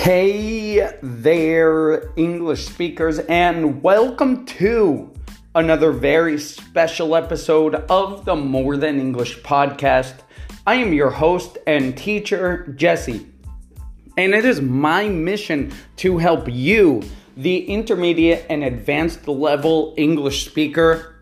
Hey 0.00 0.96
there, 1.02 2.12
English 2.16 2.66
speakers, 2.66 3.18
and 3.18 3.82
welcome 3.82 4.46
to 4.46 5.12
another 5.56 5.90
very 5.90 6.38
special 6.38 7.16
episode 7.16 7.74
of 7.74 8.24
the 8.24 8.36
More 8.36 8.76
Than 8.76 9.00
English 9.00 9.40
podcast. 9.40 10.14
I 10.66 10.76
am 10.76 10.92
your 10.92 11.10
host 11.10 11.58
and 11.66 11.98
teacher, 11.98 12.72
Jesse, 12.76 13.26
and 14.16 14.34
it 14.34 14.44
is 14.44 14.62
my 14.62 15.08
mission 15.08 15.74
to 15.96 16.16
help 16.16 16.46
you, 16.48 17.02
the 17.36 17.66
intermediate 17.66 18.46
and 18.48 18.62
advanced 18.62 19.26
level 19.26 19.94
English 19.98 20.46
speaker, 20.46 21.16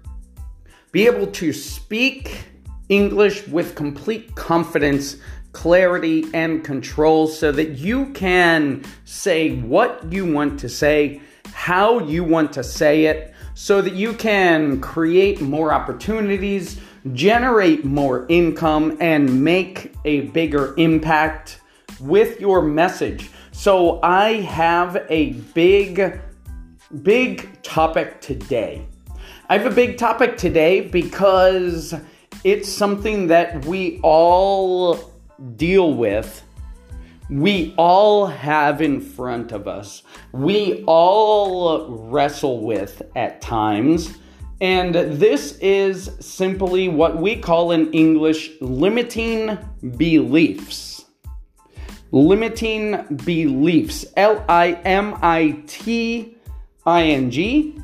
be 0.92 1.06
able 1.06 1.28
to 1.28 1.52
speak 1.54 2.44
English 2.90 3.48
with 3.48 3.74
complete 3.74 4.34
confidence 4.36 5.16
clarity 5.56 6.22
and 6.34 6.62
control 6.62 7.26
so 7.26 7.50
that 7.50 7.70
you 7.78 8.04
can 8.12 8.84
say 9.06 9.56
what 9.62 10.12
you 10.12 10.30
want 10.30 10.60
to 10.60 10.68
say, 10.68 11.18
how 11.46 11.98
you 12.00 12.22
want 12.22 12.52
to 12.52 12.62
say 12.62 13.06
it, 13.06 13.32
so 13.54 13.80
that 13.80 13.94
you 13.94 14.12
can 14.12 14.78
create 14.82 15.40
more 15.40 15.72
opportunities, 15.72 16.78
generate 17.14 17.86
more 17.86 18.26
income, 18.28 18.98
and 19.00 19.42
make 19.42 19.94
a 20.04 20.20
bigger 20.38 20.74
impact 20.76 21.62
with 22.00 22.38
your 22.38 22.60
message. 22.60 23.30
So, 23.52 23.98
I 24.02 24.34
have 24.42 25.06
a 25.08 25.32
big, 25.54 26.20
big 27.02 27.62
topic 27.62 28.20
today. 28.20 28.86
I 29.48 29.56
have 29.56 29.72
a 29.72 29.74
big 29.74 29.96
topic 29.96 30.36
today 30.36 30.82
because 30.82 31.94
it's 32.44 32.68
something 32.68 33.28
that 33.28 33.64
we 33.64 34.00
all 34.02 35.15
deal 35.56 35.94
with, 35.94 36.42
we 37.28 37.74
all 37.76 38.26
have 38.26 38.80
in 38.80 39.00
front 39.00 39.52
of 39.52 39.66
us, 39.66 40.02
we 40.32 40.84
all 40.86 41.88
wrestle 42.08 42.64
with 42.64 43.02
at 43.16 43.40
times. 43.40 44.16
And 44.60 44.94
this 44.94 45.58
is 45.58 46.10
simply 46.20 46.88
what 46.88 47.18
we 47.18 47.36
call 47.36 47.72
in 47.72 47.92
English 47.92 48.52
limiting 48.60 49.58
beliefs. 49.98 51.04
Limiting 52.12 53.18
beliefs. 53.24 54.06
L 54.16 54.42
I 54.48 54.72
M 54.84 55.18
I 55.20 55.62
T 55.66 56.36
I 56.86 57.02
N 57.02 57.30
G. 57.30 57.78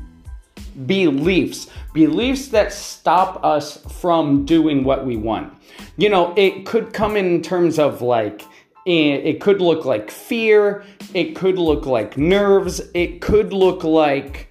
Beliefs. 0.87 1.69
Beliefs 1.93 2.49
that 2.49 2.73
stop 2.73 3.45
us 3.45 3.77
from 4.01 4.45
doing 4.45 4.85
what 4.85 5.05
we 5.07 5.17
want 5.17 5.53
you 5.97 6.09
know, 6.09 6.33
it 6.37 6.67
could 6.67 6.93
come 6.93 7.17
in 7.17 7.43
terms 7.43 7.79
of 7.79 8.03
like, 8.03 8.43
eh, 8.87 9.15
it 9.15 9.41
could 9.41 9.61
look 9.61 9.85
like 9.85 10.11
fear, 10.11 10.85
it 11.15 11.37
could 11.37 11.59
look 11.59 11.87
like 11.87 12.17
nerves, 12.17 12.81
it 12.95 13.21
could 13.21 13.53
look 13.53 13.85
like 13.85 14.49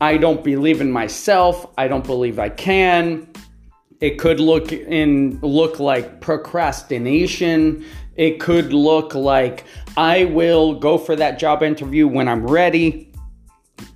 I 0.00 0.16
don't 0.16 0.44
believe 0.44 0.80
in 0.80 0.90
myself, 0.90 1.66
I 1.78 1.88
don't 1.88 2.04
believe 2.04 2.38
I 2.38 2.50
can. 2.50 3.28
It 4.00 4.18
could 4.18 4.40
look 4.40 4.72
in 4.72 5.38
look 5.40 5.78
like 5.80 6.20
procrastination. 6.20 7.86
It 8.16 8.38
could 8.38 8.72
look 8.72 9.14
like 9.14 9.64
I 9.96 10.26
will 10.26 10.74
go 10.74 10.98
for 10.98 11.16
that 11.16 11.38
job 11.38 11.62
interview 11.62 12.06
when 12.06 12.28
I'm 12.28 12.46
ready. 12.46 13.13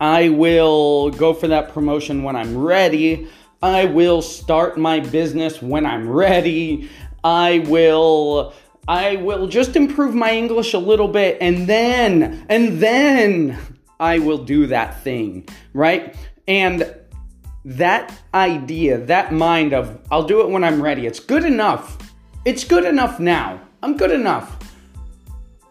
I 0.00 0.28
will 0.28 1.10
go 1.10 1.34
for 1.34 1.48
that 1.48 1.72
promotion 1.72 2.22
when 2.22 2.36
I'm 2.36 2.56
ready. 2.56 3.28
I 3.62 3.86
will 3.86 4.22
start 4.22 4.78
my 4.78 5.00
business 5.00 5.60
when 5.60 5.84
I'm 5.84 6.08
ready. 6.08 6.88
I 7.24 7.64
will 7.66 8.54
I 8.86 9.16
will 9.16 9.48
just 9.48 9.76
improve 9.76 10.14
my 10.14 10.32
English 10.32 10.72
a 10.72 10.78
little 10.78 11.08
bit 11.08 11.38
and 11.40 11.66
then 11.66 12.46
and 12.48 12.80
then 12.80 13.58
I 14.00 14.20
will 14.20 14.38
do 14.38 14.66
that 14.68 15.02
thing, 15.02 15.48
right? 15.74 16.16
And 16.46 16.94
that 17.64 18.16
idea, 18.32 18.98
that 18.98 19.32
mind 19.32 19.72
of 19.74 19.98
I'll 20.10 20.22
do 20.22 20.40
it 20.42 20.50
when 20.50 20.62
I'm 20.62 20.80
ready. 20.80 21.06
It's 21.06 21.20
good 21.20 21.44
enough. 21.44 21.98
It's 22.44 22.64
good 22.64 22.84
enough 22.84 23.18
now. 23.18 23.60
I'm 23.82 23.96
good 23.96 24.12
enough. 24.12 24.56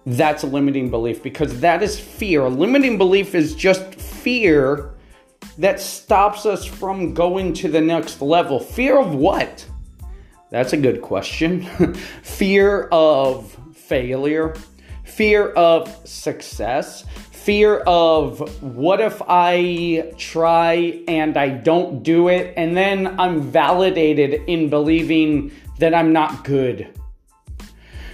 That's 0.05 0.43
a 0.43 0.47
limiting 0.47 0.89
belief 0.89 1.21
because 1.23 1.59
that 1.61 1.83
is 1.83 1.99
fear. 1.99 2.43
A 2.45 2.49
limiting 2.49 2.97
belief 2.97 3.35
is 3.35 3.55
just 3.55 3.96
fear 4.17 4.91
that 5.57 5.79
stops 5.79 6.45
us 6.45 6.65
from 6.65 7.13
going 7.13 7.53
to 7.53 7.67
the 7.67 7.81
next 7.81 8.21
level? 8.21 8.59
Fear 8.59 8.99
of 8.99 9.15
what? 9.15 9.65
That's 10.49 10.73
a 10.73 10.77
good 10.77 11.01
question. 11.01 11.63
fear 12.23 12.83
of 12.91 13.57
failure, 13.75 14.55
fear 15.03 15.49
of 15.51 16.07
success, 16.07 17.03
fear 17.31 17.77
of 17.87 18.39
what 18.61 19.01
if 19.01 19.21
I 19.27 20.13
try 20.17 21.01
and 21.07 21.35
I 21.37 21.49
don't 21.49 22.01
do 22.01 22.29
it, 22.29 22.53
and 22.55 22.77
then 22.77 23.19
I'm 23.19 23.41
validated 23.41 24.41
in 24.47 24.69
believing 24.69 25.51
that 25.79 25.93
I'm 25.93 26.13
not 26.13 26.45
good. 26.45 26.93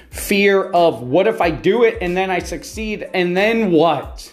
Fear 0.10 0.72
of 0.72 1.02
what 1.02 1.28
if 1.28 1.42
I 1.42 1.50
do 1.52 1.84
it 1.84 1.98
and 2.02 2.16
then 2.16 2.32
I 2.32 2.40
succeed, 2.40 3.08
and 3.14 3.38
then 3.38 3.72
what? 3.72 4.33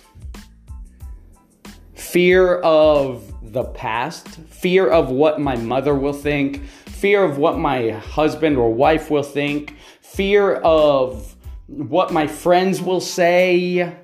Fear 2.11 2.57
of 2.57 3.33
the 3.53 3.63
past, 3.63 4.27
fear 4.29 4.89
of 4.89 5.11
what 5.11 5.41
my 5.41 5.55
mother 5.55 5.95
will 5.95 6.13
think, 6.13 6.65
fear 6.65 7.23
of 7.23 7.39
what 7.39 7.57
my 7.57 7.91
husband 7.91 8.57
or 8.57 8.75
wife 8.75 9.13
will 9.13 9.23
think, 9.23 9.77
fear 10.01 10.57
of 10.57 11.37
what 11.69 12.13
my 12.13 12.27
friends 12.27 12.83
will 12.83 13.01
say, 13.01 13.95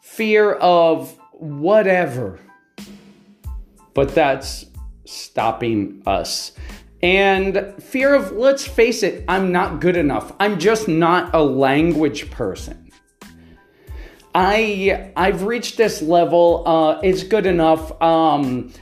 fear 0.00 0.52
of 0.52 1.18
whatever. 1.32 2.38
But 3.92 4.14
that's 4.14 4.66
stopping 5.04 6.02
us. 6.06 6.52
And 7.02 7.74
fear 7.80 8.14
of, 8.14 8.32
let's 8.32 8.64
face 8.64 9.02
it, 9.02 9.24
I'm 9.26 9.50
not 9.50 9.80
good 9.80 9.96
enough. 9.96 10.32
I'm 10.38 10.60
just 10.60 10.86
not 10.86 11.34
a 11.34 11.42
language 11.42 12.30
person. 12.30 12.87
I 14.34 15.12
I've 15.16 15.42
reached 15.42 15.76
this 15.76 16.02
level. 16.02 16.62
Uh, 16.66 17.00
it's 17.02 17.22
good 17.22 17.46
enough. 17.46 18.00
Um, 18.02 18.72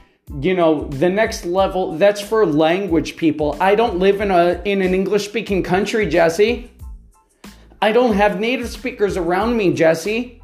you 0.40 0.54
know, 0.54 0.88
the 0.88 1.08
next 1.08 1.44
level 1.44 1.96
that's 1.96 2.20
for 2.20 2.44
language 2.44 3.16
people. 3.16 3.56
I 3.60 3.74
don't 3.74 3.98
live 3.98 4.20
in 4.20 4.30
a 4.30 4.60
in 4.64 4.82
an 4.82 4.94
English 4.94 5.28
speaking 5.28 5.62
country, 5.62 6.06
Jesse. 6.06 6.70
I 7.80 7.92
don't 7.92 8.14
have 8.14 8.40
native 8.40 8.68
speakers 8.68 9.16
around 9.16 9.56
me, 9.56 9.72
Jesse. 9.72 10.42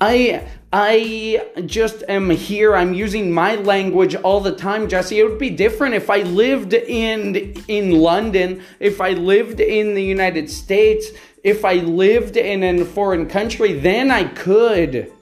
I 0.00 0.46
I 0.72 1.50
just 1.66 2.02
am 2.08 2.30
here. 2.30 2.74
I'm 2.74 2.94
using 2.94 3.30
my 3.30 3.54
language 3.54 4.14
all 4.16 4.40
the 4.40 4.56
time, 4.56 4.88
Jesse. 4.88 5.20
It 5.20 5.24
would 5.24 5.38
be 5.38 5.50
different 5.50 5.94
if 5.94 6.10
I 6.10 6.22
lived 6.22 6.72
in 6.74 7.54
in 7.68 7.92
London, 7.92 8.62
if 8.80 9.00
I 9.00 9.10
lived 9.10 9.60
in 9.60 9.94
the 9.94 10.02
United 10.02 10.50
States, 10.50 11.06
if 11.44 11.64
I 11.64 11.74
lived 11.74 12.38
in 12.38 12.64
a 12.64 12.84
foreign 12.84 13.28
country, 13.28 13.74
then 13.74 14.10
I 14.10 14.24
could 14.24 15.12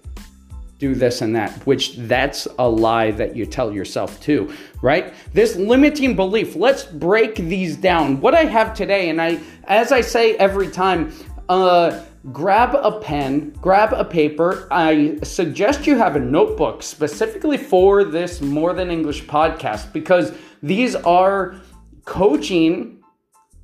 do 0.78 0.94
this 0.94 1.20
and 1.20 1.36
that, 1.36 1.52
which 1.66 1.96
that's 1.96 2.48
a 2.58 2.68
lie 2.68 3.10
that 3.12 3.36
you 3.36 3.44
tell 3.44 3.72
yourself 3.72 4.20
too, 4.20 4.52
right? 4.82 5.14
This 5.32 5.56
limiting 5.56 6.16
belief, 6.16 6.56
let's 6.56 6.84
break 6.84 7.36
these 7.36 7.76
down. 7.76 8.20
What 8.20 8.34
I 8.34 8.44
have 8.44 8.72
today, 8.74 9.10
and 9.10 9.20
I, 9.20 9.40
as 9.64 9.92
I 9.92 10.00
say 10.00 10.36
every 10.36 10.68
time, 10.68 11.12
uh, 11.48 12.04
grab 12.32 12.74
a 12.74 13.00
pen, 13.00 13.50
grab 13.60 13.92
a 13.92 14.04
paper. 14.04 14.68
I 14.70 15.18
suggest 15.22 15.86
you 15.86 15.98
have 15.98 16.16
a 16.16 16.20
notebook 16.20 16.82
specifically 16.82 17.58
for 17.58 18.04
this 18.04 18.40
More 18.40 18.74
Than 18.74 18.90
English 18.90 19.24
podcast 19.24 19.92
because 19.92 20.32
these 20.62 20.94
are 20.94 21.56
coaching 22.04 23.02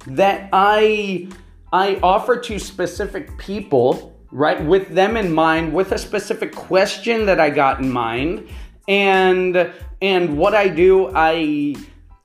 that 0.06 0.48
I 0.52 1.28
I 1.72 1.96
offer 2.02 2.38
to 2.38 2.58
specific 2.58 3.36
people, 3.36 4.16
right, 4.30 4.64
with 4.64 4.88
them 4.88 5.16
in 5.16 5.32
mind, 5.32 5.72
with 5.72 5.92
a 5.92 5.98
specific 5.98 6.54
question 6.54 7.26
that 7.26 7.38
I 7.38 7.50
got 7.50 7.80
in 7.80 7.90
mind, 7.90 8.48
and 8.86 9.70
and 10.00 10.38
what 10.38 10.54
I 10.54 10.68
do, 10.68 11.10
I 11.14 11.76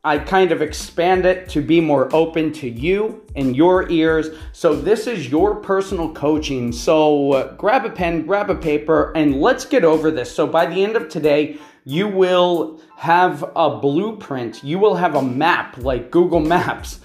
I 0.06 0.18
kind 0.18 0.52
of 0.52 0.62
expand 0.62 1.26
it 1.26 1.50
to 1.50 1.62
be 1.62 1.82
more 1.82 2.14
open 2.14 2.52
to 2.54 2.70
you 2.70 3.22
and 3.36 3.56
your 3.56 3.90
ears. 3.90 4.30
So 4.52 4.76
this 4.76 5.08
is 5.08 5.30
your 5.30 5.56
personal 5.56 6.14
coaching. 6.14 6.72
So 6.72 7.56
grab 7.58 7.86
a 7.86 7.90
pen, 7.90 8.26
grab 8.26 8.50
a 8.50 8.56
paper, 8.56 9.12
and 9.16 9.40
let's 9.40 9.66
get 9.66 9.84
over 9.84 10.12
this. 10.12 10.34
So 10.34 10.46
by 10.46 10.66
the 10.66 10.84
end 10.84 10.96
of 10.96 11.10
today, 11.10 11.58
you 11.86 12.08
will 12.08 12.82
have 12.98 13.44
a 13.56 13.78
blueprint. 13.78 14.64
You 14.64 14.80
will 14.80 14.96
have 14.96 15.16
a 15.16 15.22
map 15.22 15.78
like 15.78 16.12
Google 16.12 16.40
Maps 16.40 17.00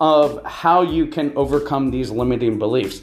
of 0.00 0.44
how 0.44 0.82
you 0.82 1.06
can 1.06 1.32
overcome 1.36 1.90
these 1.90 2.10
limiting 2.10 2.58
beliefs. 2.58 3.02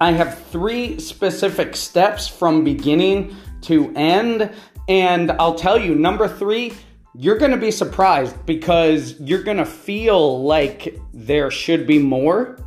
I 0.00 0.12
have 0.12 0.38
three 0.48 0.98
specific 0.98 1.74
steps 1.76 2.28
from 2.28 2.64
beginning 2.64 3.36
to 3.62 3.92
end. 3.96 4.50
And 4.88 5.32
I'll 5.32 5.54
tell 5.54 5.78
you, 5.78 5.94
number 5.94 6.28
three, 6.28 6.74
you're 7.14 7.38
to 7.52 7.56
be 7.56 7.70
surprised 7.70 8.44
because 8.44 9.18
you're 9.20 9.42
to 9.56 9.64
feel 9.64 10.42
like 10.42 10.98
there 11.12 11.50
should 11.50 11.86
be 11.86 11.98
more. 11.98 12.58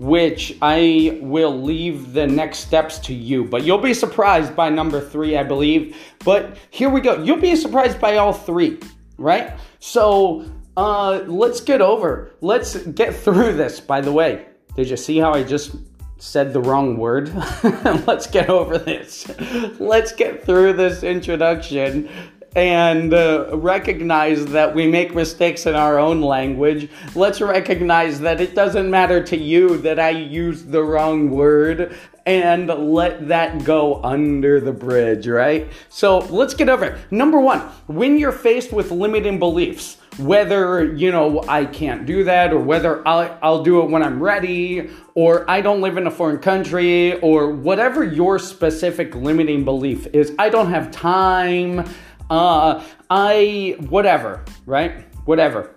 which 0.00 0.56
I 0.62 1.18
will 1.20 1.60
leave 1.62 2.14
the 2.14 2.26
next 2.26 2.60
steps 2.60 2.98
to 3.00 3.14
you. 3.14 3.44
But 3.44 3.64
you'll 3.64 3.78
be 3.78 3.92
surprised 3.92 4.56
by 4.56 4.70
number 4.70 4.98
three, 4.98 5.36
I 5.36 5.42
believe. 5.42 5.94
But 6.24 6.56
here 6.70 6.88
we 6.88 7.02
go. 7.02 7.22
You'll 7.22 7.36
be 7.36 7.54
surprised 7.54 8.00
by 8.00 8.16
all 8.16 8.32
three, 8.32 8.80
right? 9.18 9.52
So 9.78 10.46
uh, 10.80 11.24
let's 11.26 11.60
get 11.60 11.82
over. 11.82 12.30
Let's 12.40 12.76
get 12.76 13.14
through 13.14 13.54
this. 13.54 13.80
By 13.80 14.00
the 14.00 14.12
way, 14.12 14.46
did 14.76 14.88
you 14.88 14.96
see 14.96 15.18
how 15.18 15.34
I 15.34 15.42
just 15.42 15.76
said 16.16 16.54
the 16.54 16.60
wrong 16.60 16.96
word? 16.96 17.30
let's 18.06 18.26
get 18.26 18.48
over 18.48 18.78
this. 18.78 19.28
Let's 19.78 20.12
get 20.12 20.44
through 20.44 20.74
this 20.74 21.02
introduction 21.02 22.08
and 22.56 23.14
uh, 23.14 23.48
recognize 23.52 24.46
that 24.46 24.74
we 24.74 24.86
make 24.86 25.14
mistakes 25.14 25.66
in 25.66 25.74
our 25.74 25.98
own 25.98 26.20
language. 26.20 26.90
Let's 27.14 27.40
recognize 27.40 28.20
that 28.20 28.40
it 28.40 28.54
doesn't 28.54 28.90
matter 28.90 29.22
to 29.24 29.36
you 29.36 29.78
that 29.78 30.00
I 30.00 30.10
used 30.10 30.70
the 30.72 30.82
wrong 30.82 31.30
word 31.30 31.96
and 32.26 32.68
let 32.68 33.28
that 33.28 33.64
go 33.64 34.02
under 34.02 34.60
the 34.60 34.72
bridge, 34.72 35.26
right? 35.26 35.68
So 35.88 36.18
let's 36.18 36.54
get 36.54 36.68
over 36.68 36.84
it. 36.84 37.12
Number 37.12 37.40
one, 37.40 37.60
when 37.86 38.18
you're 38.18 38.32
faced 38.32 38.72
with 38.72 38.90
limiting 38.90 39.38
beliefs, 39.38 39.96
whether 40.18 40.84
you 40.94 41.10
know 41.10 41.42
I 41.48 41.64
can't 41.64 42.04
do 42.04 42.24
that 42.24 42.52
or 42.52 42.58
whether 42.58 43.06
I'll, 43.06 43.38
I'll 43.42 43.62
do 43.62 43.80
it 43.82 43.90
when 43.90 44.02
I'm 44.02 44.22
ready 44.22 44.90
or 45.14 45.48
I 45.50 45.60
don't 45.60 45.80
live 45.80 45.96
in 45.96 46.06
a 46.06 46.10
foreign 46.10 46.38
country 46.38 47.18
or 47.20 47.50
whatever 47.50 48.04
your 48.04 48.38
specific 48.38 49.14
limiting 49.14 49.64
belief 49.64 50.06
is, 50.08 50.32
I 50.38 50.50
don't 50.50 50.70
have 50.70 50.90
time 50.90 51.88
uh, 52.30 52.82
I, 53.10 53.76
whatever, 53.88 54.44
right? 54.64 55.04
Whatever. 55.26 55.74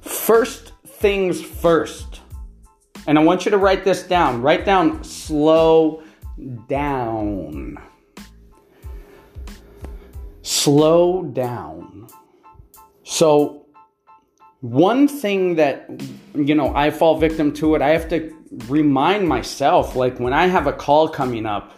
First 0.00 0.72
things 0.86 1.40
first. 1.40 2.20
And 3.06 3.18
I 3.18 3.22
want 3.22 3.44
you 3.44 3.52
to 3.52 3.58
write 3.58 3.84
this 3.84 4.02
down. 4.02 4.42
Write 4.42 4.64
down 4.64 5.04
slow 5.04 6.02
down. 6.68 7.78
Slow 10.42 11.22
down. 11.22 12.08
So, 13.04 13.66
one 14.60 15.06
thing 15.06 15.54
that, 15.56 15.88
you 16.34 16.56
know, 16.56 16.74
I 16.74 16.90
fall 16.90 17.16
victim 17.18 17.52
to 17.54 17.76
it, 17.76 17.82
I 17.82 17.90
have 17.90 18.08
to 18.08 18.34
remind 18.66 19.28
myself, 19.28 19.94
like 19.94 20.18
when 20.18 20.32
I 20.32 20.46
have 20.46 20.66
a 20.66 20.72
call 20.72 21.08
coming 21.08 21.46
up, 21.46 21.75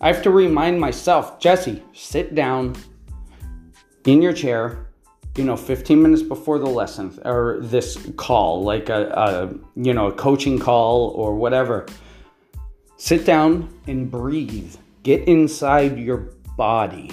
I 0.00 0.08
have 0.08 0.22
to 0.22 0.30
remind 0.30 0.80
myself, 0.80 1.40
Jesse, 1.40 1.82
sit 1.92 2.34
down 2.34 2.76
in 4.04 4.22
your 4.22 4.32
chair, 4.32 4.86
you 5.36 5.44
know, 5.44 5.56
15 5.56 6.00
minutes 6.00 6.22
before 6.22 6.58
the 6.58 6.66
lesson 6.66 7.18
or 7.24 7.58
this 7.60 7.98
call, 8.16 8.62
like 8.62 8.88
a, 8.88 9.08
a 9.08 9.54
you 9.74 9.92
know, 9.92 10.06
a 10.06 10.12
coaching 10.12 10.58
call 10.58 11.08
or 11.10 11.34
whatever. 11.34 11.86
Sit 12.96 13.24
down 13.24 13.72
and 13.86 14.10
breathe. 14.10 14.74
Get 15.02 15.26
inside 15.28 15.98
your 15.98 16.32
body. 16.56 17.10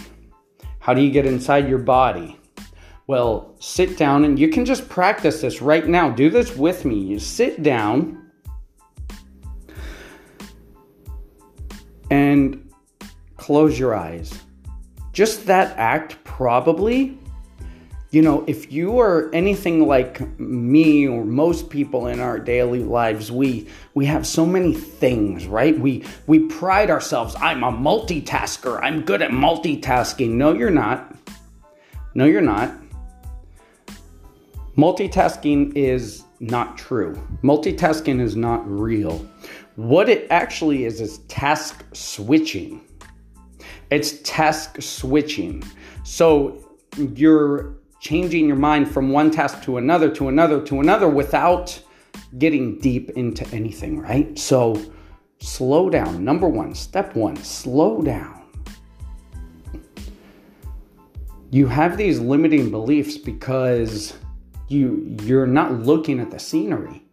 How 0.80 0.94
do 0.94 1.02
you 1.02 1.12
get 1.12 1.26
inside 1.26 1.68
your 1.68 1.80
body? 1.80 2.40
Well, 3.08 3.56
sit 3.60 3.98
down 3.98 4.26
and 4.26 4.38
you 4.38 4.50
can 4.50 4.66
just 4.66 4.90
practice 4.90 5.42
this 5.42 5.62
right 5.62 5.88
now. 5.88 6.10
Do 6.10 6.30
this 6.30 6.56
with 6.56 6.86
me. 6.86 7.00
You 7.00 7.20
sit 7.20 7.62
down 7.62 8.32
and 12.10 12.64
close 13.45 13.77
your 13.77 13.94
eyes. 13.94 14.33
Just 15.13 15.45
that 15.45 15.77
act, 15.77 16.18
probably, 16.24 17.15
you 18.09 18.24
know, 18.24 18.44
if 18.47 18.71
you 18.71 19.00
are 19.00 19.30
anything 19.33 19.88
like 19.88 20.39
me 20.39 21.07
or 21.07 21.24
most 21.24 21.69
people 21.69 22.07
in 22.07 22.19
our 22.19 22.39
daily 22.39 22.83
lives, 22.83 23.31
we 23.31 23.68
we 23.94 24.07
have 24.07 24.25
so 24.25 24.47
many 24.47 24.74
things, 24.74 25.45
right? 25.45 25.77
We 25.80 26.03
we 26.25 26.39
pride 26.39 26.89
ourselves. 26.89 27.36
I'm 27.39 27.63
a 27.63 27.71
multitasker. 27.71 28.80
I'm 28.81 29.03
good 29.03 29.21
at 29.21 29.30
multitasking. 29.30 30.31
No, 30.31 30.51
you're 30.51 30.71
not. 30.71 31.15
No, 32.15 32.25
you're 32.25 32.41
not. 32.41 32.74
Multitasking 34.75 35.75
is 35.75 36.24
not 36.39 36.80
true. 36.80 37.13
Multitasking 37.44 38.19
is 38.21 38.36
not 38.36 38.68
real. 38.68 39.24
What 39.75 40.09
it 40.09 40.25
actually 40.31 40.86
is 40.86 41.00
is 41.00 41.19
task 41.27 41.86
switching. 41.94 42.81
It's 43.90 44.20
task 44.24 44.82
switching. 44.82 45.64
So 46.04 46.64
you're 46.98 47.76
changing 48.00 48.48
your 48.48 48.56
mind 48.56 48.92
from 48.92 49.10
one 49.10 49.32
task 49.32 49.64
to 49.64 49.78
another, 49.78 50.10
to 50.12 50.28
another, 50.28 50.62
to 50.66 50.80
another 50.80 51.10
without 51.10 51.80
getting 52.38 52.80
deep 52.80 53.10
into 53.12 53.48
anything, 53.54 54.00
right? 54.00 54.38
So 54.38 54.82
slow 55.40 55.90
down. 55.90 56.24
Number 56.24 56.48
one, 56.48 56.74
step 56.74 57.16
one, 57.16 57.36
slow 57.38 58.02
down. 58.02 58.44
You 61.52 61.68
have 61.68 61.98
these 61.98 62.20
limiting 62.20 62.70
beliefs 62.70 63.18
because 63.18 64.18
you 64.68 65.16
you're 65.22 65.48
not 65.48 65.72
looking 65.74 66.20
at 66.20 66.32
the 66.32 66.40
scenery 66.40 67.05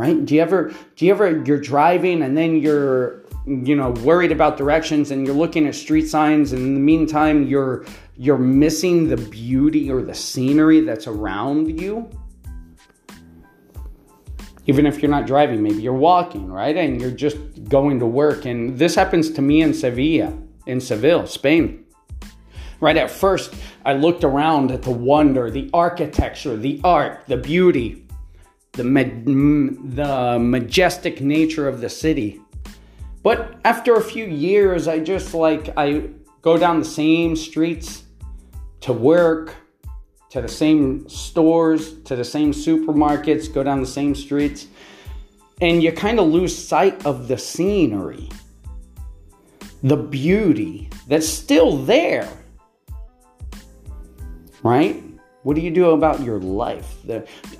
right? 0.00 0.24
Do 0.24 0.34
you 0.34 0.40
ever 0.40 0.72
do 0.96 1.04
you 1.04 1.12
ever 1.12 1.42
you're 1.44 1.60
driving 1.60 2.22
and 2.22 2.34
then 2.34 2.56
you're 2.56 3.22
you 3.46 3.76
know 3.76 3.90
worried 3.90 4.32
about 4.32 4.56
directions 4.56 5.10
and 5.10 5.26
you're 5.26 5.36
looking 5.36 5.66
at 5.66 5.74
street 5.74 6.06
signs 6.08 6.52
and 6.52 6.62
in 6.62 6.74
the 6.74 6.80
meantime 6.80 7.46
you're 7.46 7.84
you're 8.16 8.38
missing 8.38 9.08
the 9.08 9.18
beauty 9.18 9.90
or 9.90 10.00
the 10.00 10.14
scenery 10.14 10.80
that's 10.80 11.06
around 11.06 11.78
you? 11.78 12.08
Even 14.66 14.86
if 14.86 15.02
you're 15.02 15.10
not 15.10 15.26
driving 15.26 15.62
maybe 15.62 15.82
you're 15.82 15.92
walking 15.92 16.50
right? 16.50 16.76
And 16.78 16.98
you're 16.98 17.18
just 17.26 17.36
going 17.68 17.98
to 17.98 18.06
work. 18.06 18.46
And 18.46 18.78
this 18.78 18.94
happens 18.94 19.30
to 19.32 19.42
me 19.42 19.60
in 19.60 19.74
sevilla 19.74 20.32
in 20.66 20.80
seville 20.80 21.26
spain. 21.26 21.84
Right 22.80 22.96
at 22.96 23.10
first 23.10 23.52
i 23.84 23.92
looked 23.92 24.24
around 24.24 24.70
at 24.70 24.80
the 24.80 24.96
wonder 25.10 25.50
the 25.50 25.68
architecture 25.74 26.56
the 26.56 26.80
art 26.84 27.24
the 27.26 27.36
beauty 27.36 28.06
the, 28.72 28.82
the 28.84 30.38
majestic 30.38 31.20
nature 31.20 31.68
of 31.68 31.80
the 31.80 31.88
city 31.88 32.40
but 33.22 33.56
after 33.64 33.94
a 33.94 34.02
few 34.02 34.24
years, 34.24 34.88
I 34.88 34.98
just 34.98 35.34
like, 35.34 35.70
I 35.76 36.08
go 36.40 36.56
down 36.56 36.78
the 36.78 36.86
same 36.86 37.36
streets 37.36 38.04
to 38.80 38.92
work, 38.92 39.54
to 40.30 40.40
the 40.40 40.48
same 40.48 41.06
stores, 41.08 42.00
to 42.04 42.16
the 42.16 42.24
same 42.24 42.52
supermarkets, 42.52 43.52
go 43.52 43.62
down 43.62 43.80
the 43.80 43.86
same 43.86 44.14
streets, 44.14 44.68
and 45.60 45.82
you 45.82 45.92
kind 45.92 46.18
of 46.18 46.28
lose 46.28 46.56
sight 46.56 47.04
of 47.04 47.28
the 47.28 47.36
scenery, 47.36 48.30
the 49.82 49.96
beauty 49.96 50.88
that's 51.06 51.28
still 51.28 51.76
there. 51.76 52.28
Right? 54.62 55.02
What 55.42 55.56
do 55.56 55.62
you 55.62 55.70
do 55.70 55.90
about 55.90 56.20
your 56.20 56.38
life? 56.38 56.96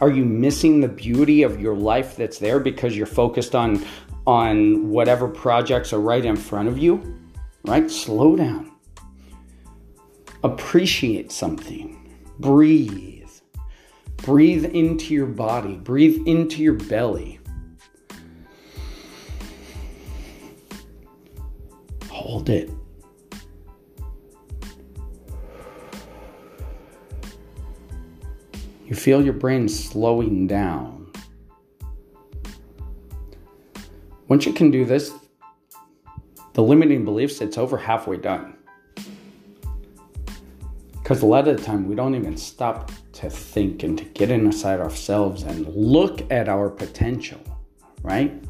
Are 0.00 0.10
you 0.10 0.24
missing 0.24 0.80
the 0.80 0.88
beauty 0.88 1.42
of 1.42 1.60
your 1.60 1.74
life 1.74 2.14
that's 2.14 2.38
there 2.38 2.60
because 2.60 2.96
you're 2.96 3.06
focused 3.06 3.54
on 3.54 3.84
on 4.26 4.90
whatever 4.90 5.26
projects 5.26 5.92
are 5.94 6.00
right 6.00 6.24
in 6.24 6.36
front 6.36 6.68
of 6.68 6.76
you, 6.76 7.18
right? 7.64 7.90
Slow 7.90 8.36
down. 8.36 8.70
Appreciate 10.44 11.32
something. 11.32 12.18
Breathe. 12.38 13.28
Breathe 14.18 14.66
into 14.66 15.14
your 15.14 15.26
body, 15.26 15.76
breathe 15.76 16.26
into 16.26 16.62
your 16.62 16.74
belly. 16.74 17.40
Hold 22.10 22.50
it. 22.50 22.70
You 28.90 28.96
feel 28.96 29.24
your 29.24 29.34
brain 29.34 29.68
slowing 29.68 30.48
down. 30.48 31.12
Once 34.26 34.44
you 34.46 34.52
can 34.52 34.72
do 34.72 34.84
this, 34.84 35.12
the 36.54 36.62
limiting 36.64 37.04
beliefs, 37.04 37.40
it's 37.40 37.56
over 37.56 37.78
halfway 37.78 38.16
done. 38.16 38.56
Because 40.90 41.22
a 41.22 41.26
lot 41.26 41.46
of 41.46 41.56
the 41.56 41.62
time 41.62 41.86
we 41.86 41.94
don't 41.94 42.16
even 42.16 42.36
stop 42.36 42.90
to 43.12 43.30
think 43.30 43.84
and 43.84 43.96
to 43.96 44.04
get 44.06 44.28
inside 44.28 44.80
ourselves 44.80 45.44
and 45.44 45.68
look 45.68 46.28
at 46.32 46.48
our 46.48 46.68
potential, 46.68 47.40
right? 48.02 48.42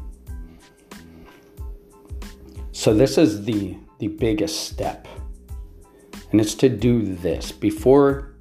So 2.71 2.95
this 2.95 3.19
is 3.19 3.45
the 3.45 3.77
the 3.99 4.07
biggest 4.07 4.63
step. 4.63 5.07
And 6.31 6.41
it's 6.41 6.55
to 6.55 6.69
do 6.69 7.13
this 7.15 7.51
before 7.51 8.31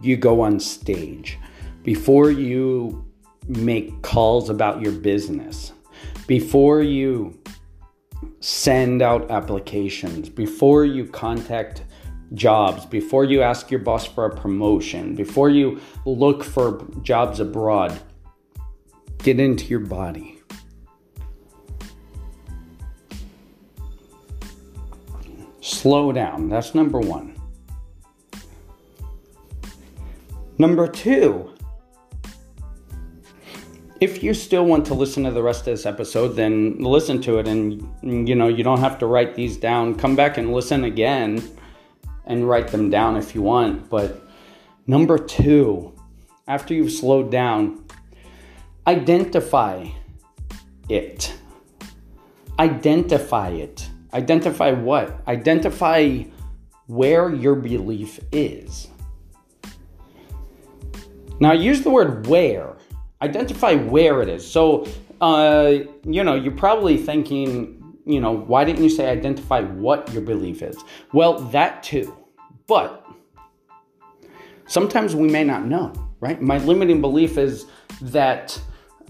you 0.00 0.16
go 0.16 0.40
on 0.40 0.60
stage, 0.60 1.38
before 1.82 2.30
you 2.30 3.04
make 3.48 4.02
calls 4.02 4.48
about 4.50 4.80
your 4.80 4.92
business 4.92 5.72
before 6.26 6.80
you 6.80 7.36
send 8.38 9.02
out 9.02 9.28
applications, 9.32 10.28
before 10.28 10.84
you 10.84 11.04
contact 11.04 11.82
jobs, 12.34 12.86
before 12.86 13.24
you 13.24 13.42
ask 13.42 13.68
your 13.68 13.80
boss 13.80 14.06
for 14.06 14.26
a 14.26 14.36
promotion, 14.36 15.16
before 15.16 15.50
you 15.50 15.80
look 16.06 16.44
for 16.44 16.86
jobs 17.02 17.40
abroad, 17.40 17.98
Get 19.22 19.38
into 19.38 19.66
your 19.66 19.80
body. 19.80 20.40
Slow 25.60 26.10
down. 26.10 26.48
That's 26.48 26.74
number 26.74 26.98
one. 27.00 27.29
Number 30.60 30.86
two, 30.86 31.54
if 33.98 34.22
you 34.22 34.34
still 34.34 34.66
want 34.66 34.84
to 34.88 34.92
listen 34.92 35.24
to 35.24 35.30
the 35.30 35.42
rest 35.42 35.60
of 35.60 35.64
this 35.64 35.86
episode, 35.86 36.36
then 36.36 36.76
listen 36.76 37.18
to 37.22 37.38
it 37.38 37.48
and 37.48 37.80
you 38.02 38.34
know, 38.34 38.48
you 38.48 38.62
don't 38.62 38.80
have 38.80 38.98
to 38.98 39.06
write 39.06 39.34
these 39.34 39.56
down. 39.56 39.94
Come 39.94 40.16
back 40.16 40.36
and 40.36 40.52
listen 40.52 40.84
again 40.84 41.42
and 42.26 42.46
write 42.46 42.68
them 42.68 42.90
down 42.90 43.16
if 43.16 43.34
you 43.34 43.40
want. 43.40 43.88
But 43.88 44.22
number 44.86 45.16
2, 45.16 45.94
after 46.46 46.74
you've 46.74 46.92
slowed 46.92 47.30
down, 47.30 47.82
identify 48.86 49.88
it. 50.90 51.32
Identify 52.58 53.48
it. 53.48 53.88
Identify 54.12 54.72
what? 54.72 55.26
Identify 55.26 56.24
where 56.86 57.34
your 57.34 57.54
belief 57.54 58.20
is. 58.30 58.88
Now, 61.40 61.52
use 61.52 61.82
the 61.82 61.90
word 61.90 62.26
where 62.26 62.76
identify 63.22 63.74
where 63.74 64.22
it 64.22 64.28
is. 64.28 64.48
So, 64.48 64.86
uh, 65.20 65.74
you 66.04 66.24
know, 66.24 66.34
you're 66.34 66.52
probably 66.52 66.96
thinking, 66.96 67.98
you 68.06 68.20
know, 68.20 68.32
why 68.32 68.64
didn't 68.64 68.82
you 68.82 68.90
say 68.90 69.08
identify 69.08 69.62
what 69.62 70.10
your 70.12 70.22
belief 70.22 70.62
is? 70.62 70.76
Well, 71.12 71.40
that 71.50 71.82
too. 71.82 72.16
But 72.66 73.06
sometimes 74.66 75.14
we 75.14 75.28
may 75.28 75.44
not 75.44 75.66
know, 75.66 75.92
right? 76.20 76.40
My 76.40 76.58
limiting 76.58 77.00
belief 77.00 77.36
is 77.36 77.66
that 78.00 78.58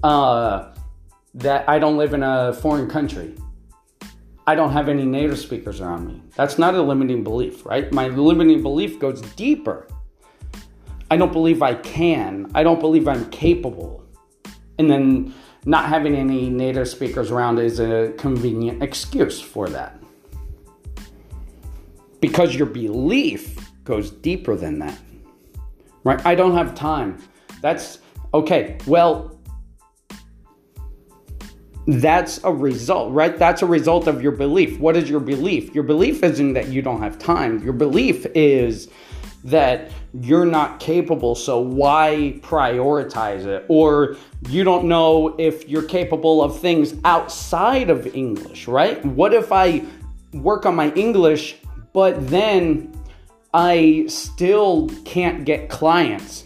uh, 0.02 0.72
that 1.34 1.68
I 1.68 1.78
don't 1.78 1.96
live 1.96 2.14
in 2.14 2.22
a 2.22 2.52
foreign 2.52 2.88
country. 2.88 3.34
I 4.46 4.54
don't 4.54 4.72
have 4.72 4.88
any 4.88 5.04
native 5.04 5.38
speakers 5.38 5.80
around 5.80 6.08
me. 6.08 6.22
That's 6.34 6.58
not 6.58 6.74
a 6.74 6.82
limiting 6.82 7.22
belief, 7.22 7.64
right? 7.64 7.92
My 7.92 8.08
limiting 8.08 8.62
belief 8.62 8.98
goes 8.98 9.20
deeper. 9.36 9.86
I 11.10 11.16
don't 11.16 11.32
believe 11.32 11.62
I 11.62 11.74
can. 11.74 12.50
I 12.54 12.62
don't 12.62 12.80
believe 12.80 13.08
I'm 13.08 13.28
capable 13.30 14.00
and 14.80 14.90
then 14.90 15.34
not 15.66 15.90
having 15.90 16.14
any 16.14 16.48
native 16.48 16.88
speakers 16.88 17.30
around 17.30 17.58
is 17.58 17.80
a 17.80 18.14
convenient 18.16 18.82
excuse 18.82 19.38
for 19.38 19.68
that. 19.68 20.02
Because 22.20 22.54
your 22.54 22.66
belief 22.66 23.70
goes 23.84 24.10
deeper 24.10 24.56
than 24.56 24.78
that. 24.78 24.98
Right? 26.02 26.24
I 26.24 26.34
don't 26.34 26.54
have 26.54 26.74
time. 26.74 27.18
That's 27.60 27.98
okay. 28.32 28.78
Well, 28.86 29.38
that's 31.86 32.42
a 32.44 32.52
result, 32.52 33.12
right? 33.12 33.36
That's 33.36 33.60
a 33.60 33.66
result 33.66 34.06
of 34.06 34.22
your 34.22 34.32
belief. 34.32 34.80
What 34.80 34.96
is 34.96 35.10
your 35.10 35.20
belief? 35.20 35.74
Your 35.74 35.84
belief 35.84 36.22
isn't 36.22 36.54
that 36.54 36.68
you 36.68 36.80
don't 36.80 37.02
have 37.02 37.18
time. 37.18 37.62
Your 37.62 37.74
belief 37.74 38.24
is 38.34 38.88
that 39.44 39.90
you're 40.12 40.46
not 40.46 40.80
capable, 40.80 41.34
so 41.34 41.60
why 41.60 42.38
prioritize 42.40 43.46
it? 43.46 43.64
Or 43.68 44.16
you 44.48 44.64
don't 44.64 44.84
know 44.84 45.34
if 45.38 45.68
you're 45.68 45.82
capable 45.82 46.42
of 46.42 46.58
things 46.58 46.94
outside 47.04 47.90
of 47.90 48.06
English, 48.14 48.68
right? 48.68 49.04
What 49.04 49.32
if 49.32 49.52
I 49.52 49.84
work 50.32 50.66
on 50.66 50.74
my 50.74 50.92
English, 50.92 51.56
but 51.92 52.28
then 52.28 52.92
I 53.54 54.04
still 54.08 54.88
can't 55.04 55.44
get 55.44 55.68
clients? 55.68 56.44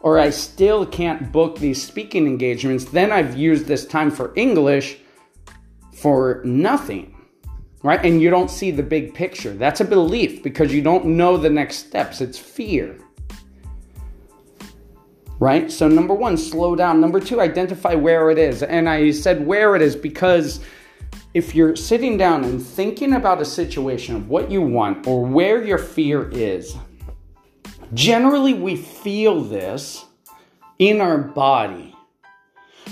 Or 0.00 0.18
I 0.18 0.30
still 0.30 0.86
can't 0.86 1.32
book 1.32 1.58
these 1.58 1.82
speaking 1.82 2.26
engagements, 2.26 2.84
then 2.84 3.10
I've 3.10 3.36
used 3.36 3.66
this 3.66 3.86
time 3.86 4.10
for 4.10 4.32
English 4.36 4.98
for 5.92 6.42
nothing 6.44 7.15
right? 7.86 8.04
And 8.04 8.20
you 8.20 8.30
don't 8.30 8.50
see 8.50 8.72
the 8.72 8.82
big 8.82 9.14
picture. 9.14 9.52
That's 9.52 9.80
a 9.80 9.84
belief 9.84 10.42
because 10.42 10.74
you 10.74 10.82
don't 10.82 11.06
know 11.06 11.36
the 11.36 11.48
next 11.48 11.76
steps. 11.76 12.20
It's 12.20 12.36
fear. 12.36 12.98
Right? 15.38 15.70
So, 15.70 15.86
number 15.86 16.12
one, 16.12 16.36
slow 16.36 16.74
down. 16.74 17.00
Number 17.00 17.20
two, 17.20 17.40
identify 17.40 17.94
where 17.94 18.30
it 18.30 18.38
is. 18.38 18.64
And 18.64 18.88
I 18.88 19.12
said 19.12 19.46
where 19.46 19.76
it 19.76 19.82
is 19.82 19.94
because 19.94 20.60
if 21.32 21.54
you're 21.54 21.76
sitting 21.76 22.16
down 22.16 22.42
and 22.42 22.60
thinking 22.60 23.12
about 23.12 23.40
a 23.40 23.44
situation 23.44 24.16
of 24.16 24.28
what 24.28 24.50
you 24.50 24.62
want 24.62 25.06
or 25.06 25.24
where 25.24 25.62
your 25.62 25.78
fear 25.78 26.28
is, 26.30 26.76
generally 27.94 28.54
we 28.54 28.74
feel 28.74 29.42
this 29.42 30.06
in 30.78 31.00
our 31.00 31.18
body 31.18 31.94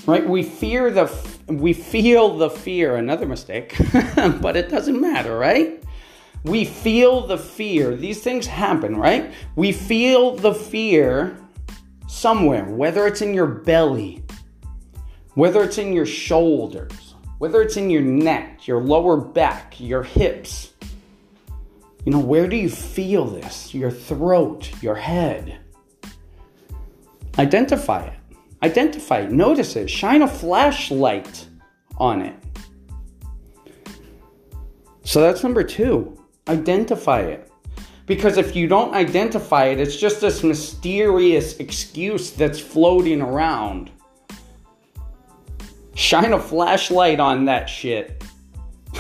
right 0.07 0.27
we 0.29 0.43
fear 0.43 0.91
the 0.91 1.07
we 1.47 1.73
feel 1.73 2.37
the 2.37 2.51
fear 2.51 2.97
another 2.97 3.27
mistake 3.27 3.77
but 4.41 4.57
it 4.57 4.71
doesn't 4.71 5.01
matter 5.01 5.37
right? 5.37 5.83
We 6.45 6.67
feel 6.67 7.27
the 7.27 7.39
fear. 7.39 7.97
These 7.97 8.23
things 8.23 8.47
happen 8.47 8.97
right? 8.97 9.33
We 9.57 9.73
feel 9.73 10.37
the 10.37 10.55
fear 10.55 11.39
somewhere 12.07 12.65
whether 12.65 13.07
it's 13.07 13.23
in 13.23 13.35
your 13.35 13.47
belly 13.47 14.25
whether 15.35 15.63
it's 15.63 15.79
in 15.79 15.93
your 15.93 16.07
shoulders 16.07 17.15
whether 17.39 17.61
it's 17.61 17.77
in 17.77 17.91
your 17.91 18.03
neck 18.03 18.67
your 18.67 18.81
lower 18.81 19.17
back 19.17 19.79
your 19.79 20.03
hips. 20.03 20.73
You 22.05 22.13
know 22.13 22.21
where 22.21 22.47
do 22.47 22.57
you 22.57 22.69
feel 22.69 23.25
this? 23.25 23.75
Your 23.75 23.91
throat 23.91 24.71
your 24.83 24.97
head. 24.97 25.59
Identify 27.39 28.05
it 28.05 28.19
Identify 28.65 29.19
it, 29.19 29.31
notice 29.31 29.77
it, 29.77 29.91
shine 29.91 30.23
a 30.23 30.27
flashlight 30.27 31.47
on 31.99 32.23
it. 32.23 32.35
So 35.03 35.21
that's 35.21 35.43
number 35.43 35.63
two. 35.63 36.19
Identify 36.49 37.21
it. 37.21 37.53
Because 38.07 38.39
if 38.39 38.57
you 38.57 38.67
don't 38.67 38.95
identify 38.95 39.67
it, 39.67 39.81
it's 39.81 39.97
just 39.97 40.23
this 40.23 40.43
mysterious 40.43 41.59
excuse 41.59 42.31
that's 42.31 42.59
floating 42.59 43.21
around. 43.21 43.91
Shine 45.95 46.33
a 46.33 46.41
flashlight 46.41 47.21
on 47.21 47.45
that 47.45 47.69
shit. 47.69 48.24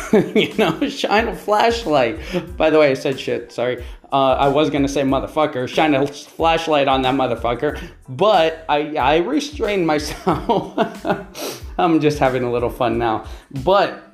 you 0.12 0.54
know, 0.56 0.88
shine 0.88 1.28
a 1.28 1.36
flashlight. 1.36 2.20
By 2.56 2.70
the 2.70 2.78
way, 2.78 2.90
I 2.90 2.94
said 2.94 3.18
shit, 3.18 3.52
sorry. 3.52 3.84
Uh, 4.12 4.34
I 4.34 4.48
was 4.48 4.70
gonna 4.70 4.88
say 4.88 5.02
motherfucker, 5.02 5.68
shine 5.68 5.94
a 5.94 6.06
flashlight 6.06 6.88
on 6.88 7.02
that 7.02 7.14
motherfucker, 7.14 7.82
but 8.08 8.64
I 8.68 8.96
I 8.96 9.16
restrained 9.18 9.86
myself. 9.86 11.04
I'm 11.78 12.00
just 12.00 12.18
having 12.18 12.44
a 12.44 12.52
little 12.52 12.70
fun 12.70 12.98
now. 12.98 13.24
But 13.64 14.12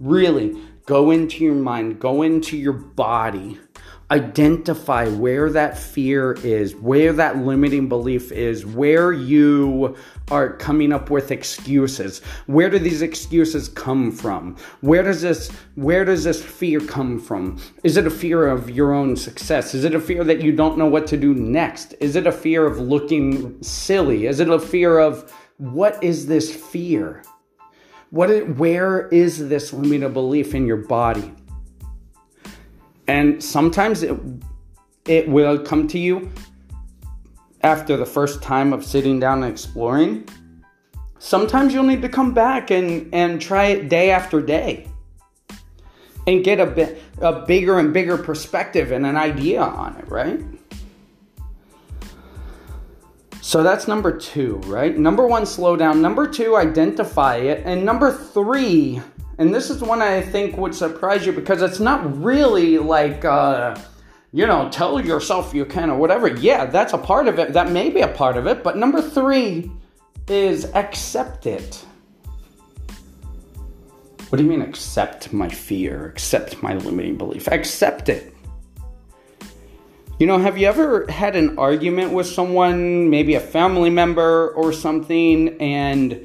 really, 0.00 0.56
go 0.86 1.10
into 1.10 1.44
your 1.44 1.54
mind, 1.54 2.00
go 2.00 2.22
into 2.22 2.56
your 2.56 2.72
body, 2.72 3.58
identify 4.12 5.08
where 5.08 5.48
that 5.48 5.78
fear 5.78 6.32
is, 6.44 6.76
where 6.76 7.14
that 7.14 7.38
limiting 7.38 7.88
belief 7.88 8.30
is, 8.30 8.66
where 8.66 9.10
you 9.10 9.96
are 10.30 10.54
coming 10.58 10.92
up 10.92 11.08
with 11.08 11.30
excuses. 11.30 12.18
Where 12.44 12.68
do 12.68 12.78
these 12.78 13.00
excuses 13.00 13.70
come 13.70 14.12
from? 14.12 14.56
Where 14.82 15.02
does 15.02 15.22
this 15.22 15.50
where 15.76 16.04
does 16.04 16.24
this 16.24 16.44
fear 16.44 16.80
come 16.80 17.18
from? 17.18 17.58
Is 17.84 17.96
it 17.96 18.06
a 18.06 18.10
fear 18.10 18.48
of 18.48 18.68
your 18.68 18.92
own 18.92 19.16
success? 19.16 19.74
Is 19.74 19.84
it 19.84 19.94
a 19.94 20.00
fear 20.00 20.24
that 20.24 20.42
you 20.42 20.52
don't 20.52 20.76
know 20.76 20.86
what 20.86 21.06
to 21.06 21.16
do 21.16 21.32
next? 21.32 21.94
Is 21.98 22.14
it 22.14 22.26
a 22.26 22.32
fear 22.32 22.66
of 22.66 22.78
looking 22.78 23.62
silly? 23.62 24.26
Is 24.26 24.40
it 24.40 24.50
a 24.50 24.58
fear 24.58 24.98
of 24.98 25.32
what 25.56 26.04
is 26.04 26.26
this 26.26 26.54
fear? 26.54 27.22
What 28.10 28.28
is, 28.28 28.58
where 28.58 29.08
is 29.08 29.48
this 29.48 29.72
limiting 29.72 30.12
belief 30.12 30.54
in 30.54 30.66
your 30.66 30.76
body? 30.76 31.32
And 33.12 33.44
sometimes 33.44 34.02
it 34.02 34.18
it 35.04 35.28
will 35.28 35.58
come 35.58 35.86
to 35.88 35.98
you 35.98 36.30
after 37.62 37.94
the 37.98 38.06
first 38.06 38.42
time 38.42 38.72
of 38.72 38.86
sitting 38.86 39.20
down 39.20 39.42
and 39.42 39.52
exploring. 39.52 40.26
Sometimes 41.18 41.74
you'll 41.74 41.90
need 41.92 42.00
to 42.02 42.08
come 42.08 42.32
back 42.32 42.70
and, 42.70 43.12
and 43.12 43.38
try 43.38 43.66
it 43.66 43.90
day 43.90 44.10
after 44.10 44.40
day 44.40 44.88
and 46.26 46.42
get 46.42 46.58
a 46.58 46.64
bit 46.64 47.02
a 47.20 47.44
bigger 47.44 47.78
and 47.78 47.92
bigger 47.92 48.16
perspective 48.16 48.92
and 48.92 49.04
an 49.04 49.18
idea 49.18 49.60
on 49.60 49.94
it, 49.96 50.08
right? 50.08 50.40
So 53.42 53.62
that's 53.62 53.86
number 53.86 54.16
two, 54.16 54.56
right? 54.64 54.96
Number 54.96 55.26
one, 55.26 55.44
slow 55.44 55.76
down. 55.76 56.00
Number 56.00 56.26
two, 56.26 56.56
identify 56.56 57.36
it. 57.36 57.62
And 57.66 57.84
number 57.84 58.10
three, 58.10 59.02
and 59.42 59.52
this 59.52 59.70
is 59.70 59.82
one 59.82 60.00
I 60.00 60.20
think 60.20 60.56
would 60.56 60.72
surprise 60.72 61.26
you 61.26 61.32
because 61.32 61.62
it's 61.62 61.80
not 61.80 62.22
really 62.22 62.78
like, 62.78 63.24
uh, 63.24 63.76
you 64.30 64.46
know, 64.46 64.68
tell 64.70 65.04
yourself 65.04 65.52
you 65.52 65.64
can 65.64 65.90
or 65.90 65.98
whatever. 65.98 66.28
Yeah, 66.28 66.66
that's 66.66 66.92
a 66.92 66.98
part 66.98 67.26
of 67.26 67.40
it. 67.40 67.52
That 67.52 67.72
may 67.72 67.90
be 67.90 68.02
a 68.02 68.08
part 68.08 68.36
of 68.36 68.46
it. 68.46 68.62
But 68.62 68.76
number 68.76 69.02
three 69.02 69.68
is 70.28 70.66
accept 70.76 71.46
it. 71.46 71.84
What 74.28 74.36
do 74.38 74.44
you 74.44 74.48
mean, 74.48 74.62
accept 74.62 75.32
my 75.32 75.48
fear? 75.48 76.06
Accept 76.06 76.62
my 76.62 76.74
limiting 76.74 77.18
belief? 77.18 77.48
Accept 77.48 78.10
it. 78.10 78.32
You 80.20 80.28
know, 80.28 80.38
have 80.38 80.56
you 80.56 80.68
ever 80.68 81.04
had 81.10 81.34
an 81.34 81.58
argument 81.58 82.12
with 82.12 82.28
someone, 82.28 83.10
maybe 83.10 83.34
a 83.34 83.40
family 83.40 83.90
member 83.90 84.50
or 84.50 84.72
something, 84.72 85.60
and 85.60 86.24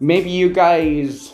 maybe 0.00 0.30
you 0.30 0.52
guys 0.52 1.32